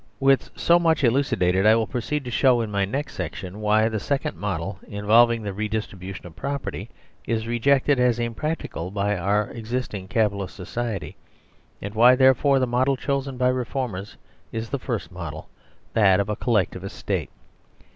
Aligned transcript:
With 0.19 0.49
so 0.55 0.79
much 0.79 1.03
elucidated, 1.03 1.67
I 1.67 1.75
will 1.75 1.85
proceed 1.85 2.25
to 2.25 2.31
show 2.31 2.61
in 2.61 2.71
my 2.71 2.85
next 2.85 3.13
section 3.13 3.61
why 3.61 3.87
the 3.87 3.99
second 3.99 4.35
model, 4.35 4.79
involving 4.87 5.43
the 5.43 5.53
redistribution 5.53 6.25
of 6.25 6.35
property, 6.35 6.89
is 7.27 7.45
rejected 7.45 7.99
as 7.99 8.17
imprac 8.17 8.57
ticable 8.57 8.91
by 8.91 9.15
our 9.15 9.51
existing 9.51 10.07
Capitalist 10.07 10.55
Society, 10.55 11.17
and 11.83 11.93
why, 11.93 12.15
therefore, 12.15 12.57
the 12.57 12.65
model 12.65 12.97
chosen 12.97 13.37
by 13.37 13.49
reformers 13.49 14.17
is 14.51 14.71
the 14.71 14.79
first 14.79 15.11
model, 15.11 15.49
that 15.93 16.19
of 16.19 16.29
a 16.29 16.35
Collectivist 16.35 16.95
State. 16.97 17.29